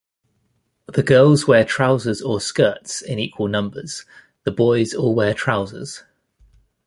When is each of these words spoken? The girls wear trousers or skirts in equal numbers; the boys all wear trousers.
The 0.87 1.03
girls 1.03 1.45
wear 1.45 1.63
trousers 1.63 2.23
or 2.23 2.41
skirts 2.41 3.03
in 3.03 3.19
equal 3.19 3.47
numbers; 3.47 4.03
the 4.45 4.51
boys 4.51 4.95
all 4.95 5.13
wear 5.13 5.35
trousers. 5.35 6.01